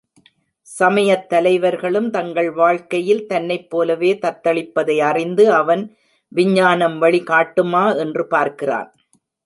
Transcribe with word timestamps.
சமயத் 0.67 1.27
தலைவர்களும் 1.29 2.09
தங்கள் 2.09 2.49
வாழ்க்கையில் 2.51 3.27
தன்னைப் 3.27 3.69
போலவே 3.69 4.11
தத்தளிப்பதை 4.13 4.97
அறிந்து, 5.01 5.51
அவன் 5.51 5.83
விஞ்ஞானம் 6.31 6.97
வழி 6.97 7.23
காட்டுமா 7.23 7.85
என்று 7.95 8.27
பார்க்கிறான். 8.27 8.89